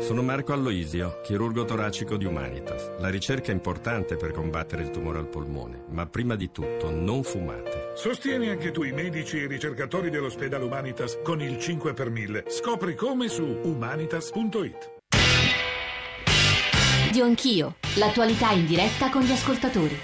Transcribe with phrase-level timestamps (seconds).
[0.00, 2.92] Sono Marco Alloisio, chirurgo toracico di Humanitas.
[2.98, 7.22] La ricerca è importante per combattere il tumore al polmone, ma prima di tutto non
[7.24, 7.92] fumate.
[7.94, 12.44] Sostieni anche tu i medici e i ricercatori dell'ospedale Humanitas con il 5 per 1000.
[12.48, 14.92] Scopri come su humanitas.it.
[17.06, 19.98] Radio Anch'io, l'attualità in diretta con gli ascoltatori.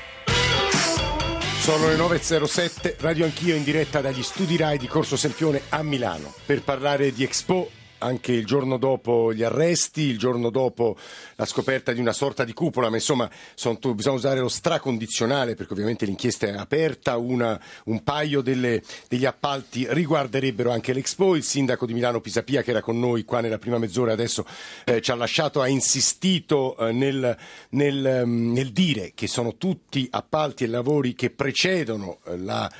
[1.60, 6.34] Sono le 9.07, Radio Anch'io in diretta dagli studi RAI di Corso Sempione a Milano
[6.44, 7.70] per parlare di Expo
[8.04, 10.96] anche il giorno dopo gli arresti, il giorno dopo
[11.36, 15.72] la scoperta di una sorta di cupola, ma insomma sono, bisogna usare lo stracondizionale perché
[15.72, 21.86] ovviamente l'inchiesta è aperta, una, un paio delle, degli appalti riguarderebbero anche l'Expo, il sindaco
[21.86, 24.46] di Milano Pisapia che era con noi qua nella prima mezz'ora adesso
[24.84, 27.36] eh, ci ha lasciato, ha insistito eh, nel,
[27.70, 32.70] nel, nel, dire che sono tutti appalti e lavori che precedono eh, la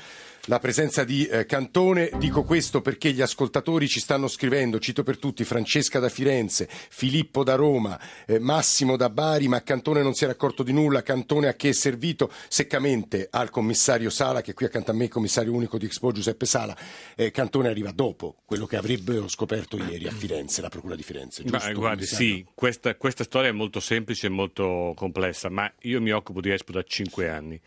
[0.45, 2.11] la presenza di eh, Cantone.
[2.17, 7.43] Dico questo perché gli ascoltatori ci stanno scrivendo, cito per tutti Francesca da Firenze, Filippo
[7.43, 11.47] da Roma, eh, Massimo da Bari, ma Cantone non si era accorto di nulla, Cantone
[11.47, 12.31] a che è servito?
[12.47, 16.11] Seccamente al commissario Sala, che qui accanto a me è il commissario unico di Expo
[16.11, 16.75] Giuseppe Sala,
[17.15, 21.43] eh, Cantone arriva dopo quello che avrebbero scoperto ieri a Firenze, la Procura di Firenze.
[21.43, 26.01] Giusto, ma, guardi, sì, questa, questa storia è molto semplice e molto complessa, ma io
[26.01, 27.59] mi occupo di Expo da cinque anni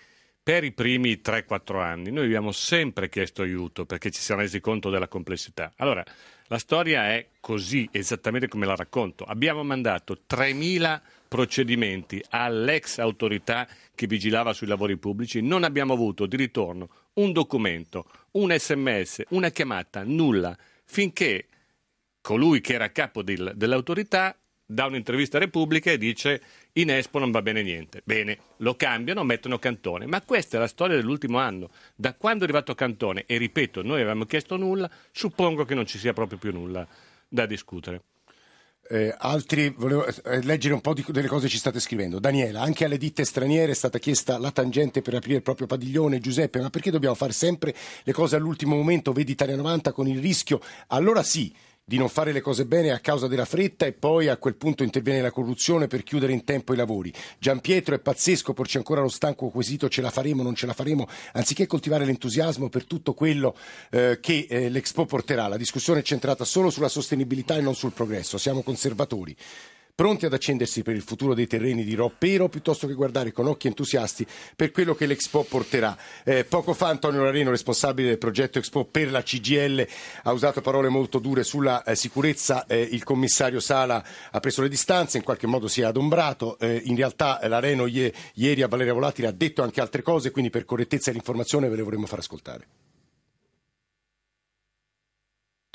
[0.49, 4.89] per i primi 3-4 anni noi abbiamo sempre chiesto aiuto perché ci siamo resi conto
[4.89, 5.75] della complessità.
[5.77, 6.03] Allora,
[6.47, 9.25] la storia è così, esattamente come la racconto.
[9.25, 16.37] Abbiamo mandato 3.000 procedimenti all'ex autorità che vigilava sui lavori pubblici, non abbiamo avuto di
[16.37, 21.47] ritorno un documento, un sms, una chiamata, nulla, finché
[22.23, 24.35] colui che era capo del, dell'autorità
[24.71, 26.43] dà un'intervista a Repubblica e dice
[26.81, 28.03] in Espo non va bene niente.
[28.05, 30.07] Bene, lo cambiano, mettono Cantone.
[30.07, 31.71] Ma questa è la storia dell'ultimo anno.
[31.95, 35.99] Da quando è arrivato Cantone, e ripeto, noi avevamo chiesto nulla, suppongo che non ci
[35.99, 36.87] sia proprio più nulla
[37.29, 38.03] da discutere.
[38.91, 42.19] Eh, altri, volevo eh, leggere un po' di, delle cose che ci state scrivendo.
[42.19, 46.21] Daniela, anche alle ditte straniere è stata chiesta la tangente per aprire il proprio padiglione.
[46.21, 49.13] Giuseppe, ma perché dobbiamo fare sempre le cose all'ultimo momento?
[49.13, 50.61] Vedi Italia 90 con il rischio?
[50.87, 51.53] Allora sì,
[51.89, 54.83] di non fare le cose bene a causa della fretta e poi a quel punto
[54.83, 57.11] interviene la corruzione per chiudere in tempo i lavori.
[57.39, 60.75] Gian Pietro è pazzesco, porci ancora lo stanco quesito ce la faremo, non ce la
[60.75, 63.57] faremo, anziché coltivare l'entusiasmo per tutto quello
[63.89, 65.49] eh, che eh, l'Expo porterà.
[65.49, 68.37] La discussione è centrata solo sulla sostenibilità e non sul progresso.
[68.37, 69.35] Siamo conservatori
[69.99, 73.67] pronti ad accendersi per il futuro dei terreni di Roppero piuttosto che guardare con occhi
[73.67, 75.99] entusiasti per quello che l'Expo porterà.
[76.23, 79.85] Eh, poco fa Antonio Lareno, responsabile del progetto Expo per la CGL,
[80.23, 82.65] ha usato parole molto dure sulla eh, sicurezza.
[82.67, 86.61] Eh, il commissario Sala ha preso le distanze, in qualche modo si è adombrato.
[86.61, 90.31] Eh, in realtà eh, Lareno ie, ieri a Valeria Volatile ha detto anche altre cose,
[90.31, 92.67] quindi per correttezza di informazione ve le vorremmo far ascoltare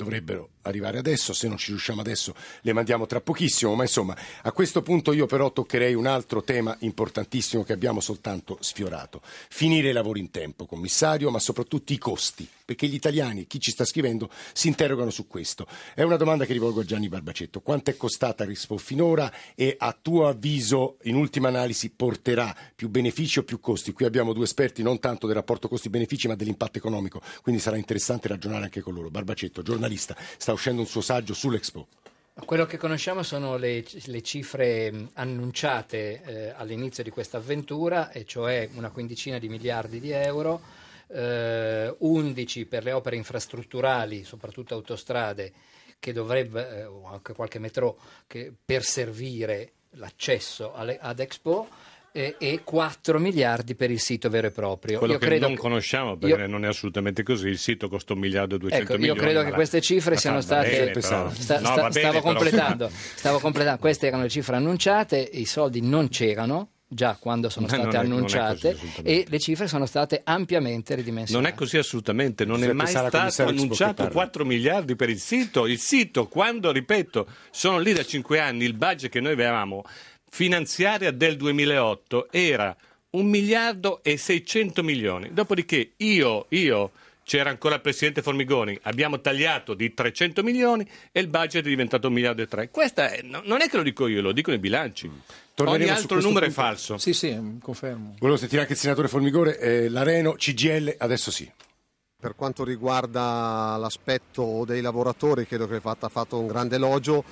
[0.04, 4.52] dovrebbero arrivare adesso, se non ci riusciamo adesso le mandiamo tra pochissimo, ma insomma a
[4.52, 9.92] questo punto io però toccherei un altro tema importantissimo che abbiamo soltanto sfiorato, finire i
[9.92, 14.30] lavori in tempo, commissario, ma soprattutto i costi, perché gli italiani, chi ci sta scrivendo,
[14.52, 15.66] si interrogano su questo.
[15.94, 19.96] È una domanda che rivolgo a Gianni Barbacetto, quanto è costata Rispo finora e a
[20.00, 23.92] tuo avviso in ultima analisi porterà più benefici o più costi?
[23.92, 28.28] Qui abbiamo due esperti non tanto del rapporto costi-benefici ma dell'impatto economico, quindi sarà interessante
[28.28, 29.10] ragionare anche con loro.
[29.10, 31.86] Barbacetto, giornalista, sta uscendo un suo saggio sull'Expo.
[32.44, 38.68] Quello che conosciamo sono le, le cifre annunciate eh, all'inizio di questa avventura, e cioè
[38.74, 40.60] una quindicina di miliardi di euro,
[41.06, 45.52] eh, 11 per le opere infrastrutturali, soprattutto autostrade,
[46.00, 51.68] che dovrebbe, eh, o anche qualche metro, che, per servire l'accesso alle, ad Expo
[52.16, 54.98] e, e 4 miliardi per il sito vero e proprio.
[54.98, 55.56] Quello io che non che...
[55.56, 56.46] conosciamo perché io...
[56.46, 59.18] non è assolutamente così, il sito costa un miliardo e 200 ecco, milioni.
[59.18, 59.54] Io credo che la...
[59.56, 60.92] queste cifre siano state...
[60.92, 65.80] Bene, sta, no, sta, stavo, completando, stavo completando, queste erano le cifre annunciate, i soldi
[65.80, 70.94] non c'erano, già quando sono state non annunciate è, e le cifre sono state ampiamente
[70.94, 71.44] ridimensionate.
[71.44, 75.66] Non è così assolutamente, non è mai stato annunciato 4 miliardi per il sito.
[75.66, 79.82] Il sito, quando, ripeto, sono lì da 5 anni, il budget che noi avevamo
[80.34, 82.76] finanziaria del 2008 era
[83.10, 85.32] 1 miliardo e 600 milioni.
[85.32, 86.90] Dopodiché io, io,
[87.22, 92.08] c'era ancora il presidente Formigoni, abbiamo tagliato di 300 milioni e il budget è diventato
[92.08, 92.70] 1 miliardo e 3.
[92.70, 95.08] Questa è, non è che lo dico io, lo dicono i bilanci.
[95.54, 96.60] Torneremo Ogni altro numero punto.
[96.60, 96.98] è falso.
[96.98, 98.16] Sì, sì, confermo.
[98.18, 101.48] Volevo sentire anche il senatore Formigore, eh, l'Areno, CGL, adesso sì.
[102.20, 107.22] Per quanto riguarda l'aspetto dei lavoratori, credo che ha fatto un grande elogio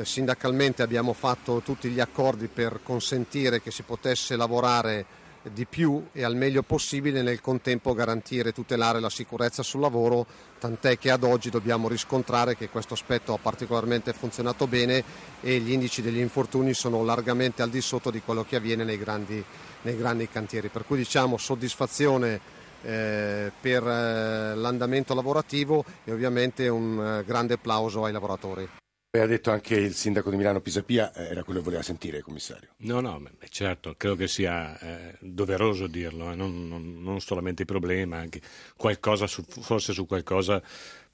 [0.00, 6.22] sindacalmente abbiamo fatto tutti gli accordi per consentire che si potesse lavorare di più e
[6.22, 10.26] al meglio possibile nel contempo garantire e tutelare la sicurezza sul lavoro,
[10.58, 15.02] tant'è che ad oggi dobbiamo riscontrare che questo aspetto ha particolarmente funzionato bene
[15.40, 18.98] e gli indici degli infortuni sono largamente al di sotto di quello che avviene nei
[18.98, 19.42] grandi,
[19.82, 20.68] nei grandi cantieri.
[20.68, 22.40] Per cui diciamo soddisfazione
[22.82, 28.80] eh, per eh, l'andamento lavorativo e ovviamente un eh, grande applauso ai lavoratori.
[29.14, 32.70] Ha detto anche il sindaco di Milano Pisapia, eh, era quello che voleva sentire, commissario.
[32.78, 37.66] No, no, certo, credo che sia eh, doveroso dirlo, eh, non, non, non, solamente i
[37.66, 38.40] problemi, ma anche
[38.74, 40.62] qualcosa, su, forse su qualcosa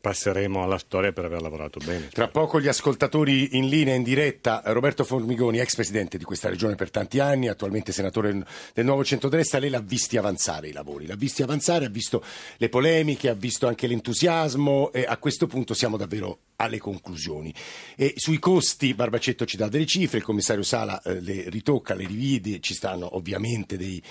[0.00, 2.08] passeremo alla storia per aver lavorato bene.
[2.08, 6.76] Tra poco gli ascoltatori in linea in diretta, Roberto Formigoni, ex presidente di questa regione
[6.76, 11.16] per tanti anni, attualmente senatore del Nuovo Centrodestra, lei l'ha visti avanzare i lavori, l'ha
[11.16, 12.22] visti avanzare, ha visto
[12.58, 17.52] le polemiche, ha visto anche l'entusiasmo e a questo punto siamo davvero alle conclusioni.
[17.96, 22.06] E sui costi Barbacetto ci dà delle cifre, il commissario Sala eh, le ritocca, le
[22.06, 24.02] rivide, ci stanno ovviamente dei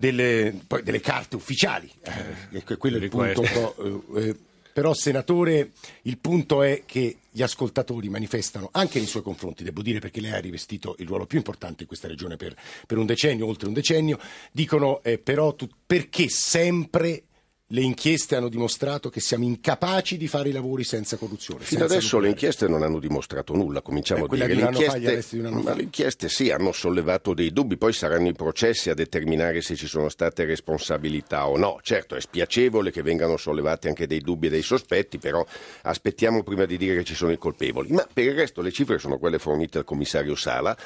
[0.00, 4.16] delle, poi delle carte ufficiali, eh, quello è il punto un po'.
[4.16, 4.34] Eh,
[4.80, 5.72] però, senatore,
[6.04, 10.30] il punto è che gli ascoltatori manifestano anche nei suoi confronti, devo dire perché lei
[10.30, 12.56] ha rivestito il ruolo più importante in questa regione per,
[12.86, 14.18] per un decennio, oltre un decennio,
[14.50, 17.24] dicono eh, però tu, perché sempre
[17.72, 21.62] le inchieste hanno dimostrato che siamo incapaci di fare i lavori senza corruzione.
[21.62, 22.24] Fino senza adesso nucleare.
[22.24, 24.54] le inchieste non hanno dimostrato nulla, cominciamo eh, a dire.
[24.54, 28.94] Le inchieste, ma le inchieste sì, hanno sollevato dei dubbi, poi saranno i processi a
[28.94, 31.78] determinare se ci sono state responsabilità o no.
[31.82, 35.46] Certo, è spiacevole che vengano sollevati anche dei dubbi e dei sospetti, però
[35.82, 37.92] aspettiamo prima di dire che ci sono i colpevoli.
[37.92, 40.76] Ma per il resto le cifre sono quelle fornite dal commissario Sala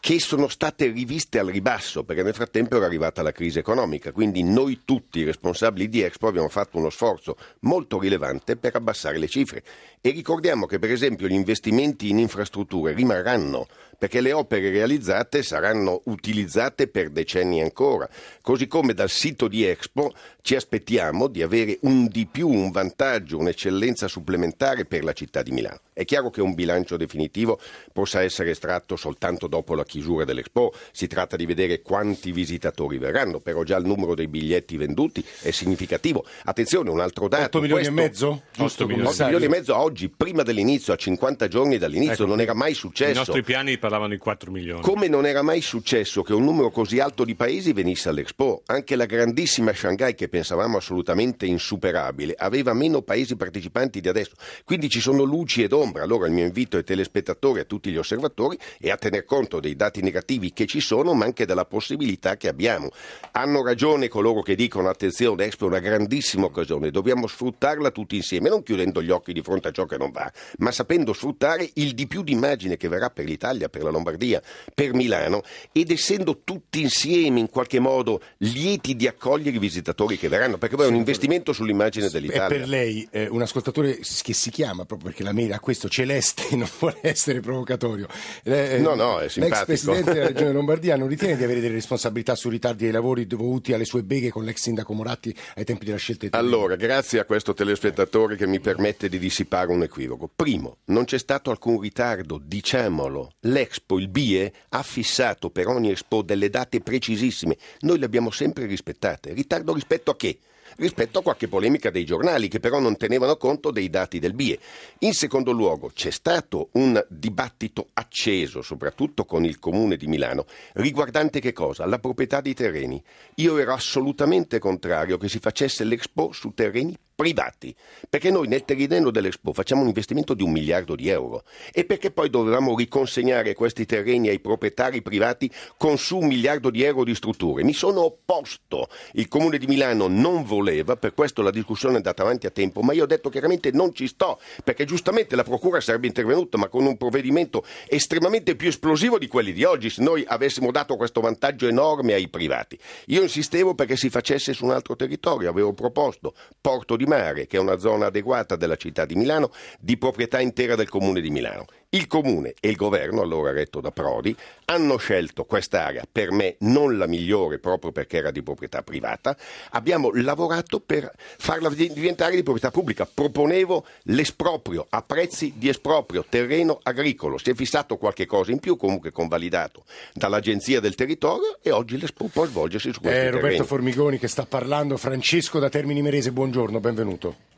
[0.00, 4.42] che sono state riviste al ribasso perché nel frattempo era arrivata la crisi economica, quindi
[4.42, 9.62] noi tutti responsabili di Expo abbiamo fatto uno sforzo molto rilevante per abbassare le cifre.
[10.00, 13.66] E ricordiamo che per esempio gli investimenti in infrastrutture rimarranno
[13.98, 18.08] perché le opere realizzate saranno utilizzate per decenni ancora,
[18.40, 23.38] così come dal sito di Expo ci aspettiamo di avere un di più, un vantaggio,
[23.38, 25.80] un'eccellenza supplementare per la città di Milano.
[25.92, 27.58] È chiaro che un bilancio definitivo
[27.92, 33.40] possa essere estratto soltanto dopo la chiusura dell'Expo, si tratta di vedere quanti visitatori verranno,
[33.40, 36.24] però già il numero dei biglietti venduti è significativo.
[36.44, 37.58] Attenzione, un altro dato.
[37.58, 38.42] 8 milioni questo, e mezzo?
[38.52, 42.54] Giusto, 8 milioni e mezzo oggi, prima dell'inizio, a 50 giorni dall'inizio, ecco, non era
[42.54, 43.10] mai successo.
[43.10, 44.82] I nostri piani parlavano di 4 milioni.
[44.82, 48.96] Come non era mai successo che un numero così alto di paesi venisse all'Expo, anche
[48.96, 54.32] la grandissima Shanghai, che pensavamo assolutamente insuperabile, aveva meno paesi partecipanti di adesso.
[54.64, 56.02] Quindi ci sono luci ed ombra.
[56.02, 59.58] Allora il mio invito ai telespettatori e a tutti gli osservatori è a tener conto
[59.58, 62.90] dei dati negativi che ci sono, ma anche della possibilità che abbiamo.
[63.32, 68.50] Hanno ragione coloro che dicono attenzione, Expo è una grandissima occasione, dobbiamo sfruttarla tutti insieme,
[68.50, 71.94] non chiudendo gli occhi di fronte a ciò che non va, ma sapendo sfruttare il
[71.94, 74.42] di più di immagine che verrà per l'Italia, per la Lombardia
[74.74, 75.42] per Milano
[75.72, 80.76] ed essendo tutti insieme in qualche modo lieti di accogliere i visitatori che verranno, perché
[80.76, 82.56] poi è un investimento sull'immagine dell'Italia.
[82.56, 85.88] E per lei, eh, un ascoltatore che si chiama proprio perché la mail ha questo
[85.88, 88.06] Celeste non vuole essere provocatorio.
[88.44, 89.70] Eh, no, no, è simpatico.
[89.70, 93.26] L'ex Presidente della Regione Lombardia non ritiene di avere delle responsabilità sui ritardi dei lavori
[93.26, 97.20] dovuti alle sue beghe con l'ex sindaco Moratti ai tempi della scelta di Allora, grazie
[97.20, 100.28] a questo telespettatore che mi permette di dissipare un equivoco.
[100.34, 103.32] Primo, non c'è stato alcun ritardo, diciamolo.
[103.40, 108.30] L'Expo, il il BIE ha fissato per ogni Expo delle date precisissime, noi le abbiamo
[108.30, 109.32] sempre rispettate.
[109.32, 110.38] Ritardo rispetto a che?
[110.76, 114.58] rispetto a qualche polemica dei giornali che però non tenevano conto dei dati del BIE.
[114.98, 121.40] In secondo luogo c'è stato un dibattito acceso, soprattutto con il comune di Milano, riguardante
[121.40, 121.86] che cosa?
[121.86, 123.02] La proprietà dei terreni.
[123.36, 127.74] Io ero assolutamente contrario che si facesse l'Expo su terreni privati,
[128.08, 132.12] perché noi nel terreno dell'Expo facciamo un investimento di un miliardo di euro e perché
[132.12, 137.16] poi dovevamo riconsegnare questi terreni ai proprietari privati con su un miliardo di euro di
[137.16, 137.64] strutture.
[137.64, 142.22] Mi sono opposto, il Comune di Milano non voleva, per questo la discussione è andata
[142.22, 145.80] avanti a tempo, ma io ho detto chiaramente non ci sto, perché giustamente la Procura
[145.80, 150.22] sarebbe intervenuta, ma con un provvedimento estremamente più esplosivo di quelli di oggi, se noi
[150.24, 152.78] avessimo dato questo vantaggio enorme ai privati.
[153.06, 157.56] Io insistevo perché si facesse su un altro territorio, avevo proposto Porto di Mare, che
[157.56, 159.50] è una zona adeguata della città di Milano,
[159.80, 161.64] di proprietà intera del comune di Milano.
[161.90, 166.98] Il comune e il governo, allora retto da Prodi, hanno scelto quest'area, per me non
[166.98, 169.34] la migliore proprio perché era di proprietà privata.
[169.70, 173.08] Abbiamo lavorato per farla diventare di proprietà pubblica.
[173.10, 177.38] Proponevo l'esproprio a prezzi di esproprio, terreno agricolo.
[177.38, 182.26] Si è fissato qualche cosa in più, comunque convalidato dall'Agenzia del Territorio e oggi l'Expo
[182.26, 186.80] può svolgersi su questo eh, Roberto Formigoni che sta parlando, Francesco da Termini Merese, buongiorno,
[186.80, 187.57] benvenuto.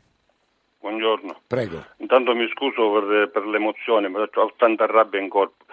[0.81, 1.41] Buongiorno.
[1.45, 1.85] Prego.
[1.97, 5.63] Intanto mi scuso per, per l'emozione, ho tanta rabbia in corpo.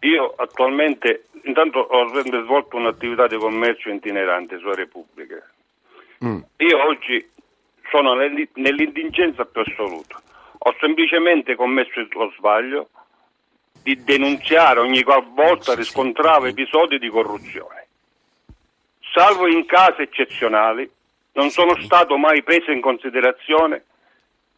[0.00, 5.42] io attualmente, intanto ho svolto un'attività di commercio itinerante sulle Repubbliche.
[6.24, 6.38] Mm.
[6.58, 7.28] Io oggi
[7.90, 10.22] sono nell'indigenza più assoluta.
[10.58, 12.88] Ho semplicemente commesso lo sbaglio
[13.82, 17.88] di denunziare ogni volta riscontravo episodi di corruzione.
[19.12, 20.88] Salvo in casi eccezionali,
[21.32, 23.84] non sono stato mai preso in considerazione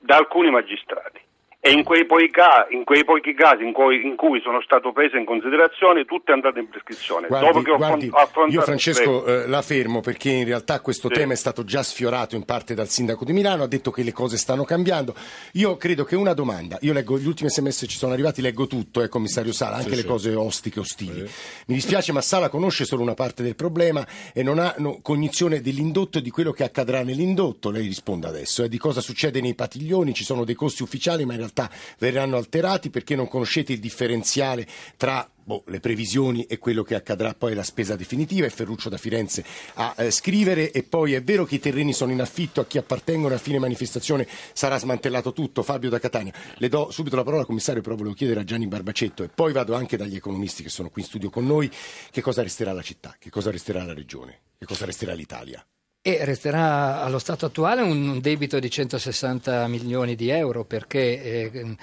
[0.06, 1.20] da alcuni magistrati
[1.66, 5.16] e in quei, ca- in quei pochi casi in cui, in cui, sono stato preso
[5.16, 7.26] in considerazione tutto è andato in prescrizione.
[7.26, 8.12] Guardi, guardi,
[8.50, 11.14] io Francesco eh, la fermo perché in realtà questo sì.
[11.14, 14.12] tema è stato già sfiorato in parte dal sindaco di Milano, ha detto che le
[14.12, 15.14] cose stanno cambiando.
[15.52, 19.02] Io credo che una domanda, io leggo gli ultimi sms ci sono arrivati, leggo tutto,
[19.02, 20.06] eh, commissario Sala, anche sì, le sì.
[20.06, 21.20] cose ostiche, ostili.
[21.66, 25.60] Mi dispiace ma Sala conosce solo una parte del problema e non ha no, cognizione
[25.60, 27.70] dell'indotto e di quello che accadrà nell'indotto.
[27.70, 31.32] Lei risponde adesso, eh, di cosa succede nei padiglioni, ci sono dei costi ufficiali ma
[31.32, 36.58] in realtà realtà verranno alterati perché non conoscete il differenziale tra Boh, le previsioni e
[36.58, 38.46] quello che accadrà poi la spesa definitiva.
[38.46, 39.44] È Ferruccio da Firenze
[39.74, 40.72] a eh, scrivere.
[40.72, 43.60] E poi è vero che i terreni sono in affitto a chi appartengono a fine
[43.60, 45.62] manifestazione sarà smantellato tutto.
[45.62, 46.32] Fabio da Catania.
[46.56, 49.76] Le do subito la parola, commissario, però volevo chiedere a Gianni Barbacetto e poi vado
[49.76, 51.70] anche dagli economisti che sono qui in studio con noi.
[52.10, 53.14] Che cosa resterà la città?
[53.16, 54.40] Che cosa resterà la regione?
[54.58, 55.64] Che cosa resterà l'Italia?
[56.06, 61.76] E resterà allo stato attuale un debito di 160 milioni di euro perché, eh,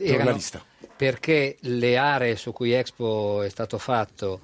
[0.00, 0.40] erano,
[0.96, 4.40] perché le aree su cui Expo è stato fatto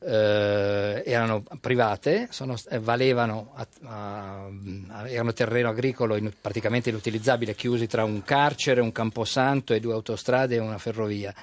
[0.00, 7.88] eh, erano private, sono, eh, valevano, a, a, erano terreno agricolo in, praticamente inutilizzabile, chiusi
[7.88, 11.34] tra un carcere, un camposanto e due autostrade e una ferrovia.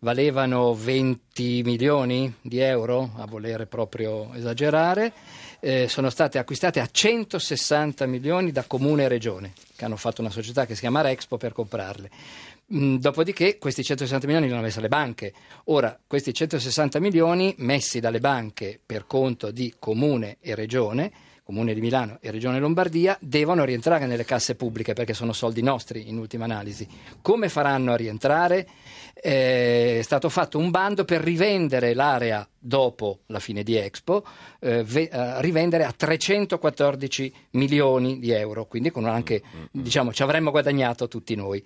[0.00, 5.12] Valevano 20 milioni di euro, a volere proprio esagerare
[5.64, 10.30] eh, sono state acquistate a 160 milioni da comune e regione, che hanno fatto una
[10.30, 12.10] società che si chiama Rexpo per comprarle.
[12.74, 15.32] Mm, dopodiché questi 160 milioni li hanno messi le banche.
[15.66, 21.12] Ora, questi 160 milioni messi dalle banche per conto di comune e regione
[21.44, 26.08] Comune di Milano e Regione Lombardia, devono rientrare nelle casse pubbliche perché sono soldi nostri
[26.08, 26.86] in ultima analisi.
[27.20, 28.66] Come faranno a rientrare?
[29.14, 34.24] Eh, è stato fatto un bando per rivendere l'area dopo la fine di Expo,
[34.60, 40.50] eh, ve, eh, rivendere a 314 milioni di euro, quindi con anche, diciamo, ci avremmo
[40.50, 41.62] guadagnato tutti noi.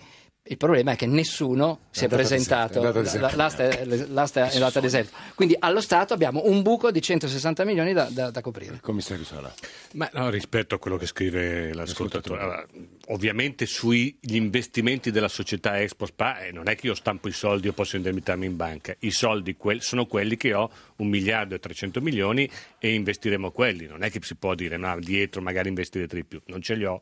[0.49, 2.81] Il problema è che nessuno si è, presentato,
[3.35, 5.17] l'asta è, l'asta è andata deserta.
[5.35, 8.79] Quindi allo Stato abbiamo un buco di 160 milioni da, da, da coprire.
[8.81, 9.53] Commissario Sala.
[9.95, 12.67] Ma no, rispetto a quello che scrive l'ascoltatore, allora,
[13.09, 17.67] ovviamente sugli investimenti della società Expo Spa eh, non è che io stampo i soldi
[17.67, 21.59] o posso indebitarmi in banca, i soldi que- sono quelli che ho, un miliardo e
[21.59, 22.49] 300 milioni
[22.79, 26.41] e investiremo quelli, non è che si può dire no, dietro magari investirete di più,
[26.47, 27.01] non ce li ho.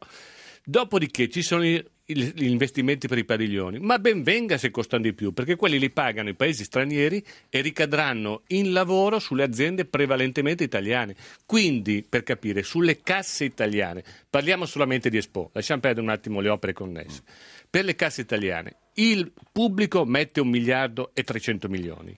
[0.66, 1.62] Dopodiché ci sono
[2.06, 5.90] gli investimenti per i padiglioni, ma ben venga se costano di più, perché quelli li
[5.90, 11.16] pagano i paesi stranieri e ricadranno in lavoro sulle aziende prevalentemente italiane.
[11.47, 16.49] Quindi, per capire, sulle casse italiane, parliamo solamente di Expo, lasciamo perdere un attimo le
[16.50, 17.23] opere connesse.
[17.68, 22.16] Per le casse italiane, il pubblico mette un miliardo e 300 milioni.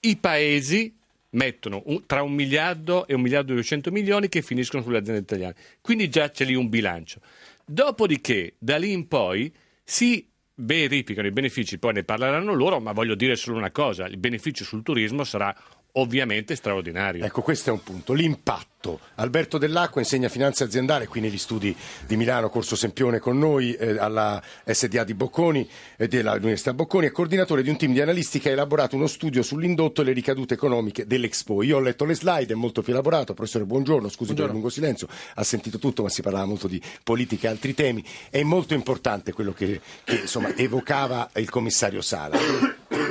[0.00, 0.94] I paesi
[1.30, 5.22] mettono un, tra un miliardo e un miliardo e 200 milioni che finiscono sulle aziende
[5.22, 5.54] italiane.
[5.80, 7.20] Quindi già c'è lì un bilancio.
[7.68, 13.16] Dopodiché, da lì in poi, si verificano i benefici, poi ne parleranno loro, ma voglio
[13.16, 15.52] dire solo una cosa, il beneficio sul turismo sarà
[15.96, 17.24] ovviamente straordinario.
[17.24, 19.00] Ecco, questo è un punto, l'impatto.
[19.16, 21.74] Alberto Dell'Acqua insegna finanza aziendale qui negli studi
[22.06, 27.06] di Milano, Corso Sempione con noi, eh, alla SDA di Bocconi e eh, dell'Università Bocconi,
[27.06, 30.12] è coordinatore di un team di analisti che ha elaborato uno studio sull'indotto e le
[30.12, 31.62] ricadute economiche dell'Expo.
[31.62, 33.34] Io ho letto le slide, è molto più elaborato.
[33.34, 34.44] Professore, buongiorno, scusi buongiorno.
[34.44, 37.74] per il lungo silenzio, ha sentito tutto, ma si parlava molto di politica e altri
[37.74, 38.04] temi.
[38.30, 42.38] È molto importante quello che, che insomma, evocava il commissario Sala.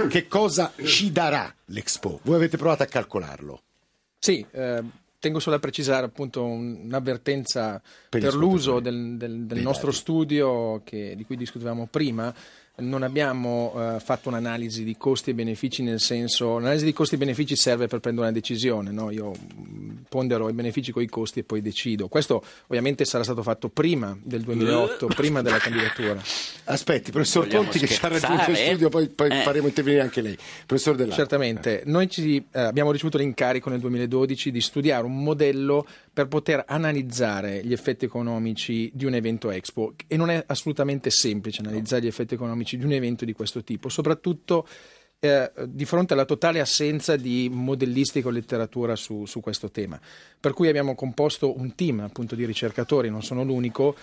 [0.10, 2.20] Che cosa ci darà l'Expo?
[2.24, 3.62] Voi avete provato a calcolarlo?
[4.20, 4.84] Sì, eh,
[5.20, 11.16] tengo solo a precisare appunto un'avvertenza per, per l'uso del, del, del nostro studio che,
[11.16, 12.34] di cui discutevamo prima
[12.78, 17.18] non abbiamo uh, fatto un'analisi di costi e benefici nel senso, l'analisi di costi e
[17.18, 19.12] benefici serve per prendere una decisione, no?
[19.12, 22.08] io mm, pondero i benefici con i costi e poi decido.
[22.08, 26.22] Questo ovviamente sarà stato fatto prima del 2008, prima della candidatura.
[26.66, 29.42] Aspetti, professor Vogliamo Ponti che ci ha raggiunto in studio, poi, poi eh.
[29.44, 30.38] faremo intervenire anche lei.
[30.66, 31.18] Professor Dell'Acqua.
[31.18, 36.64] Certamente, noi ci, eh, abbiamo ricevuto l'incarico nel 2012 di studiare un modello per poter
[36.66, 42.08] analizzare gli effetti economici di un evento Expo e non è assolutamente semplice analizzare gli
[42.08, 44.68] effetti economici di un evento di questo tipo, soprattutto
[45.20, 50.00] eh, di fronte alla totale assenza di modellistica o letteratura su, su, questo tema.
[50.40, 53.96] Per cui abbiamo composto un team appunto di ricercatori, non sono l'unico,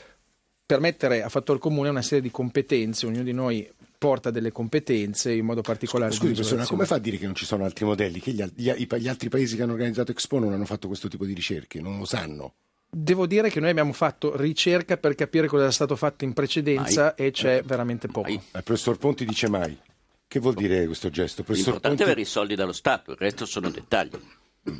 [0.64, 5.44] permettere a fattor comune una serie di competenze, ognuno di noi porta delle competenze in
[5.44, 6.12] modo particolare.
[6.12, 8.18] Scusi, professore, come fa a dire che non ci sono altri modelli?
[8.18, 11.24] Che gli, gli, gli, altri paesi che hanno organizzato Expo non hanno fatto questo tipo
[11.24, 12.54] di ricerche, non lo sanno?
[12.94, 17.14] Devo dire che noi abbiamo fatto ricerca per capire cosa è stato fatto in precedenza
[17.16, 17.26] mai.
[17.26, 17.62] e c'è eh.
[17.62, 18.28] veramente poco.
[18.28, 18.34] Mai.
[18.34, 19.74] Il professor Ponti dice mai.
[20.28, 21.42] Che vuol dire questo gesto?
[21.42, 22.02] Professor L'importante Ponti...
[22.02, 24.10] è avere i soldi dallo Stato, il resto sono dettagli.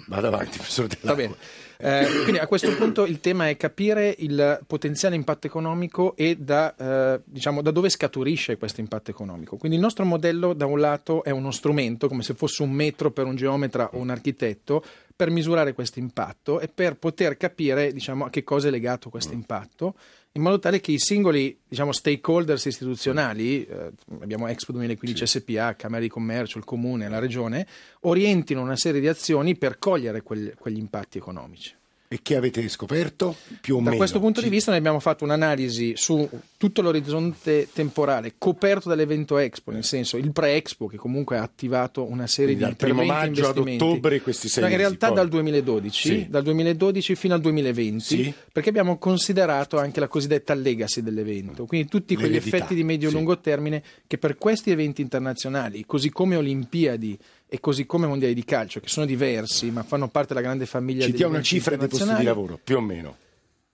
[0.09, 1.11] Vado avanti, professor Dell'Acqua.
[1.11, 1.37] Va bene.
[1.85, 6.76] Eh, quindi a questo punto il tema è capire il potenziale impatto economico e da,
[6.76, 9.57] eh, diciamo, da, dove scaturisce questo impatto economico.
[9.57, 13.11] Quindi il nostro modello da un lato è uno strumento, come se fosse un metro
[13.11, 18.25] per un geometra o un architetto, per misurare questo impatto e per poter capire diciamo,
[18.25, 19.95] a che cosa è legato questo impatto
[20.35, 25.40] in modo tale che i singoli diciamo, stakeholders istituzionali, eh, abbiamo Expo 2015 sì.
[25.40, 27.66] SPA, Camera di Commercio, il Comune, la Regione,
[28.00, 31.75] orientino una serie di azioni per cogliere quegli, quegli impatti economici.
[32.12, 33.92] E che avete scoperto più o da meno?
[33.92, 34.45] Da questo punto Ci...
[34.45, 36.28] di vista noi abbiamo fatto un'analisi su
[36.59, 42.26] tutto l'orizzonte temporale coperto dall'evento Expo, nel senso il pre-Expo che comunque ha attivato una
[42.26, 44.69] serie Quindi di interventi dal primo maggio ad ottobre questi sei no.
[44.69, 45.16] In realtà poi.
[45.16, 46.26] dal 2012, sì.
[46.28, 48.35] dal 2012 fino al 2020, sì.
[48.52, 53.40] perché abbiamo considerato anche la cosiddetta legacy dell'evento, quindi tutti quegli L'eredità, effetti di medio-lungo
[53.40, 57.19] termine che per questi eventi internazionali, così come Olimpiadi
[57.54, 61.04] e così come mondiali di calcio, che sono diversi ma fanno parte della grande famiglia
[61.04, 63.16] Ci dia una cifra di posti di lavoro, più o meno.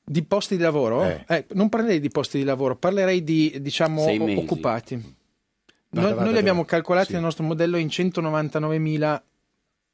[0.02, 1.04] Di posti di lavoro?
[1.04, 1.24] Eh.
[1.28, 4.94] Eh, non parlerei di posti di lavoro, parlerei di diciamo occupati.
[4.96, 5.14] Noi,
[5.90, 7.12] Vada, vada, noi li abbiamo calcolati Sì.
[7.12, 9.22] nel nostro modello in 199.000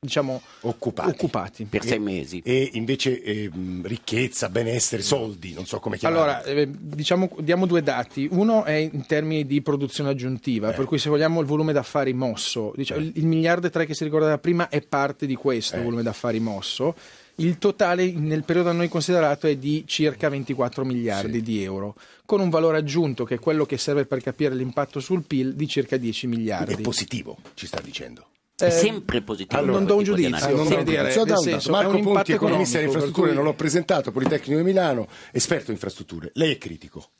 [0.04, 1.08] diciamo Occupati.
[1.10, 1.64] occupati.
[1.64, 2.40] per sei mesi.
[2.44, 6.22] E invece ehm, ricchezza, benessere, soldi, non so come chiamarli.
[6.22, 8.28] Allora, eh, diciamo, diamo due dati.
[8.30, 10.74] Uno è in termini di produzione aggiuntiva, Eh.
[10.74, 13.94] per cui se vogliamo il volume d'affari mosso, diciamo, il, il miliardo e tre che
[13.94, 15.82] si ricordava prima è parte di questo Eh.
[15.82, 16.94] volume d'affari mosso.
[17.38, 21.42] Il totale nel periodo da noi considerato è di circa 24 miliardi Sì.
[21.42, 25.24] di euro, con un valore aggiunto che è quello che serve per capire l'impatto sul
[25.24, 26.74] PIL di circa 10 miliardi.
[26.74, 28.26] è positivo, ci sta dicendo.
[28.56, 29.60] È Eh, sempre positivo.
[29.60, 32.32] allora, non do un di giudizio, non do dire, nel Da un senso, Marco Ponti,
[32.32, 36.30] economista per infrastrutture, cui- non l'ho presentato, Politecnico di Milano, esperto in infrastrutture.
[36.34, 37.10] Lei è critico.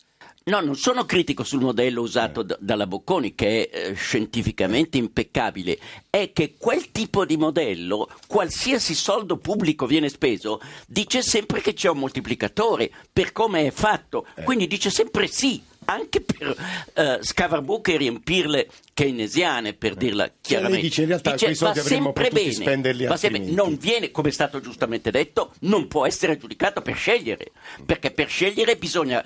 [0.47, 2.45] No, non sono critico sul modello usato Eh.
[2.45, 5.77] d- dalla Bocconi, che è eh, scientificamente impeccabile.
[6.09, 11.89] È che quel tipo di modello, qualsiasi soldo pubblico viene speso, dice sempre che c'è
[11.89, 14.27] un moltiplicatore per come è fatto.
[14.37, 14.45] Eh.
[14.45, 15.61] Quindi dice sempre sì.
[15.87, 16.57] Anche per
[16.95, 20.79] eh, scavarbuche e riempirle keynesiane, per dirla chiaramente.
[20.79, 20.83] Eh.
[20.89, 23.55] dice, in realtà, quei soldi avremmo sempre potuti bene, spenderli sempre- altrimenti.
[23.55, 27.51] Non viene, come è stato giustamente detto, non può essere giudicato per scegliere,
[27.85, 29.23] perché per scegliere bisogna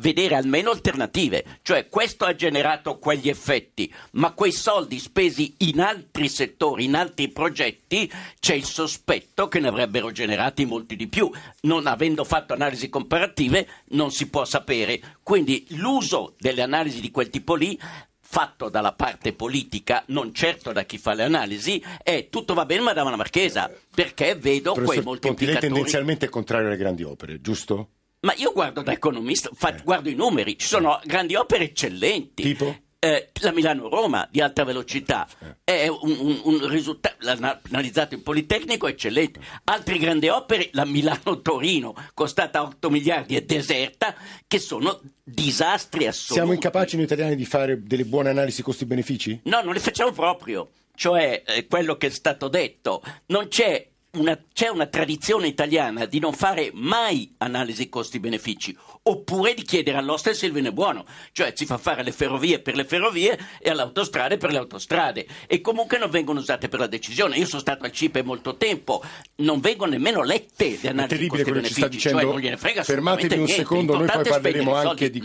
[0.00, 6.28] vedere almeno alternative, cioè questo ha generato quegli effetti, ma quei soldi spesi in altri
[6.28, 11.30] settori, in altri progetti, c'è il sospetto che ne avrebbero generati molti di più.
[11.62, 17.28] Non avendo fatto analisi comparative non si può sapere, quindi l'uso delle analisi di quel
[17.28, 17.78] tipo lì
[18.26, 22.80] fatto dalla parte politica, non certo da chi fa le analisi, è tutto va bene
[22.82, 25.72] Madama la Marchesa, perché vedo quei Ponti, lei moltiplicatori.
[25.72, 27.88] tendenzialmente è contrario alle grandi opere, giusto?
[28.20, 32.42] Ma io guardo da economista, fa- guardo i numeri, ci sono grandi opere eccellenti.
[32.42, 32.74] Tipo?
[33.04, 35.28] Eh, la Milano-Roma di alta velocità
[35.62, 39.40] è un, un- un risultato l'ha analizzato in Politecnico eccellente.
[39.64, 44.14] Altre grandi opere, la Milano-Torino, costata 8 miliardi e deserta,
[44.46, 46.32] che sono disastri assoluti.
[46.32, 49.40] Siamo incapaci noi italiani di fare delle buone analisi costi-benefici?
[49.44, 50.70] No, non le facciamo proprio.
[50.94, 56.18] Cioè, eh, quello che è stato detto, non c'è una, c'è una tradizione italiana di
[56.18, 61.52] non fare mai analisi costi-benefici, oppure di chiedere all'oste se il bene è buono, cioè
[61.54, 65.60] si fa fare le ferrovie per le ferrovie e alle autostrade per le autostrade, e
[65.60, 67.36] comunque non vengono usate per la decisione.
[67.36, 69.02] Io sono stato al CIPE molto tempo,
[69.36, 72.32] non vengono nemmeno lette le analisi terribile quello che ci sta costi-benefici, cioè dicendo.
[72.32, 73.54] non gliene frega Fermatevi un niente.
[73.54, 75.22] secondo, noi poi parleremo anche di,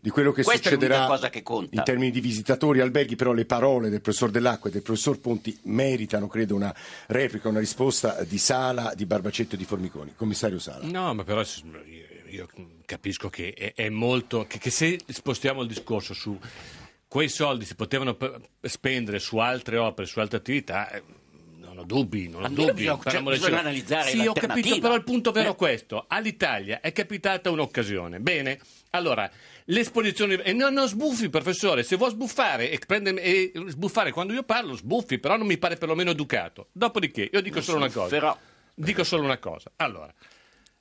[0.00, 4.00] di quello che Questa succederà che in termini di visitatori, alberghi, però le parole del
[4.00, 6.74] professor Dell'Acqua e del professor Ponti meritano, credo, una
[7.06, 10.14] replica, una risposta di Sala, di Barbacetto e di Formiconi.
[10.14, 10.86] Commissario Sala.
[10.86, 11.42] No, ma però
[12.28, 12.48] io,
[12.84, 14.46] capisco che è, molto.
[14.46, 16.38] Che, che se spostiamo il discorso su
[17.08, 18.16] quei soldi si potevano
[18.60, 20.90] spendere su altre opere, su altre attività.
[21.80, 22.72] Eh, Non ho dubbi, non ho dubbi.
[22.72, 25.52] bisogna- Parliamo bisogna analizzare Sì, ho capito, però il punto vero Eh.
[25.52, 26.04] è questo.
[26.08, 28.20] All'Italia è capitata un'occasione.
[28.20, 28.58] Bene,
[28.90, 29.30] allora,
[29.66, 30.42] l'esposizione...
[30.42, 31.82] E no, no, sbuffi, professore.
[31.82, 35.76] Se vuoi sbuffare e, prendere- e sbuffare quando io parlo, sbuffi, però non mi pare
[35.76, 36.68] perlomeno educato.
[36.72, 38.08] Dopodiché, io dico solo una cosa.
[38.08, 38.38] Però
[38.74, 39.72] Dico solo una cosa.
[39.76, 40.12] Allora,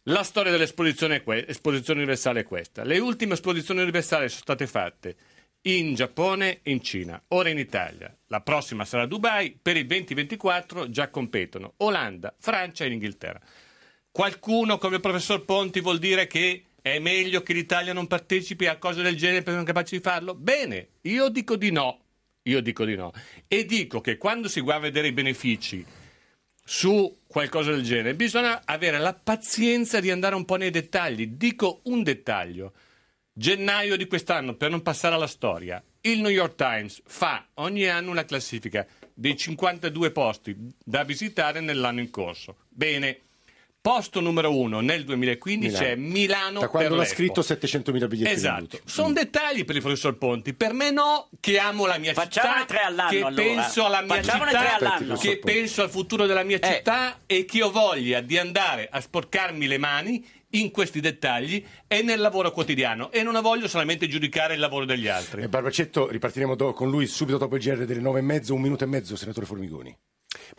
[0.04, 2.84] la storia dell'esposizione è que- esposizione universale è questa.
[2.84, 5.16] Le ultime esposizioni universali sono state fatte
[5.64, 8.16] in Giappone e in Cina, ora in Italia.
[8.28, 13.42] La prossima sarà Dubai, per il 2024 già competono Olanda, Francia e Inghilterra.
[14.12, 18.78] Qualcuno come il professor Ponti vuol dire che È meglio che l'Italia non partecipi a
[18.78, 20.36] cose del genere perché non è capace di farlo?
[20.36, 22.00] Bene, io dico di no.
[22.44, 23.12] Io dico di no.
[23.46, 25.86] E dico che quando si va a vedere i benefici
[26.64, 31.28] su qualcosa del genere, bisogna avere la pazienza di andare un po' nei dettagli.
[31.28, 32.72] Dico un dettaglio.
[33.40, 38.10] Gennaio di quest'anno, per non passare alla storia, il New York Times fa ogni anno
[38.10, 42.56] una classifica dei 52 posti da visitare nell'anno in corso.
[42.68, 43.27] Bene,
[43.88, 45.88] Posto numero uno nel 2015 Milano.
[45.92, 46.60] è Milano.
[46.60, 47.16] Da quando per l'ha l'Expo.
[47.16, 47.42] scritto
[47.92, 48.82] 700.000 biglietti Esatto, venduti.
[48.84, 50.54] sono dettagli per il professor Ponti.
[50.54, 53.42] Per me no, che amo la mia Facciamone città, tre all'anno, che allora.
[53.44, 55.16] penso alla mia Facciamone città, tre all'anno.
[55.16, 56.74] che penso al futuro della mia Eh.
[56.76, 62.02] città e che ho voglia di andare a sporcarmi le mani in questi dettagli e
[62.02, 65.44] nel lavoro quotidiano e non voglio solamente giudicare il lavoro degli altri.
[65.44, 68.60] E Barbacetto, ripartiremo do- con lui subito dopo il GR delle nove e mezzo, un
[68.62, 69.98] minuto e mezzo, senatore Formigoni.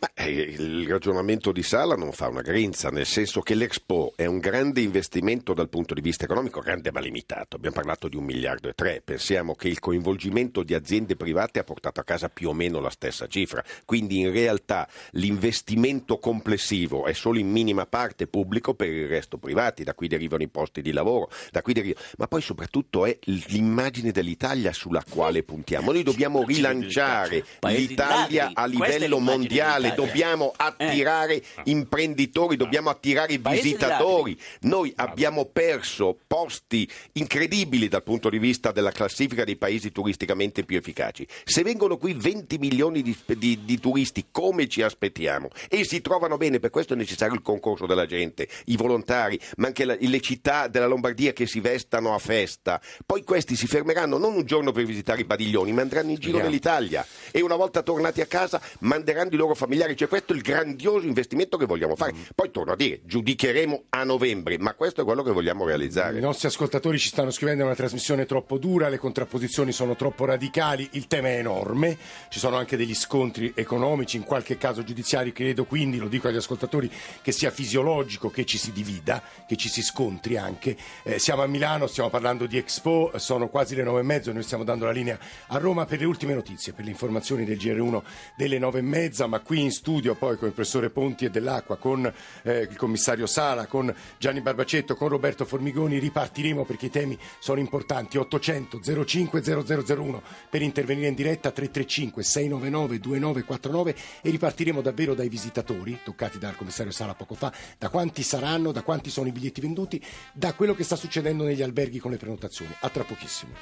[0.00, 4.26] Ma, eh, il ragionamento di Sala non fa una grinza, nel senso che l'Expo è
[4.26, 7.56] un grande investimento dal punto di vista economico, grande ma limitato.
[7.56, 9.02] Abbiamo parlato di un miliardo e tre.
[9.04, 12.90] Pensiamo che il coinvolgimento di aziende private ha portato a casa più o meno la
[12.90, 13.64] stessa cifra.
[13.84, 19.84] Quindi in realtà l'investimento complessivo è solo in minima parte pubblico per il resto privati,
[19.84, 24.10] da qui derivano i posti di lavoro, da qui deriva- ma poi soprattutto è l'immagine
[24.10, 25.92] dell'Italia sulla quale puntiamo.
[25.92, 30.06] Noi dobbiamo rilanciare l'Italia a livello mondiale, dell'Italia.
[30.06, 34.38] dobbiamo attirare imprenditori, dobbiamo attirare di visitatori.
[34.62, 40.76] Noi abbiamo perso posti incredibili dal punto di vista della classifica dei paesi turisticamente più
[40.76, 41.26] efficaci.
[41.44, 45.48] Se vengono qui 20 milioni di, di- di turisti, come ci aspettiamo?
[45.68, 49.66] E si trovano bene, per questo è necessario il concorso della gente, i volontari, ma
[49.68, 52.80] anche la- le città della Lombardia che si vestano a festa.
[53.06, 56.38] Poi questi si fermeranno non un giorno per visitare i padiglioni, ma andranno in giro
[56.38, 56.48] Vediamo.
[56.48, 59.66] nell'Italia e una volta tornati a casa manderanno i loro familiari.
[59.68, 62.14] Cioè, questo è il grandioso investimento che vogliamo fare.
[62.34, 66.16] Poi torno a dire, giudicheremo a novembre, ma questo è quello che vogliamo realizzare.
[66.16, 70.88] I nostri ascoltatori ci stanno scrivendo: una trasmissione troppo dura, le contrapposizioni sono troppo radicali,
[70.92, 71.98] il tema è enorme,
[72.30, 75.32] ci sono anche degli scontri economici, in qualche caso giudiziari.
[75.32, 79.68] Credo quindi, lo dico agli ascoltatori, che sia fisiologico che ci si divida, che ci
[79.68, 80.76] si scontri anche.
[81.02, 84.42] Eh, siamo a Milano, stiamo parlando di Expo, sono quasi le nove e mezzo, noi
[84.42, 88.02] stiamo dando la linea a Roma per le ultime notizie, per le informazioni del GR1
[88.36, 91.76] delle nove e mezza, ma qui in studio poi con il professore Ponti e dell'Acqua,
[91.76, 92.10] con
[92.42, 97.60] eh, il commissario Sala, con Gianni Barbacetto, con Roberto Formigoni, ripartiremo perché i temi sono
[97.60, 98.18] importanti.
[98.18, 106.00] 800 05 0001 per intervenire in diretta 335 699 2949 e ripartiremo davvero dai visitatori,
[106.02, 110.02] toccati dal commissario Sala poco fa, da quanti saranno, da quanti sono i biglietti venduti,
[110.32, 112.74] da quello che sta succedendo negli alberghi con le prenotazioni.
[112.80, 113.52] A tra pochissimo.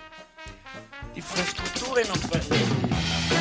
[1.15, 3.36] Infrastrutture non...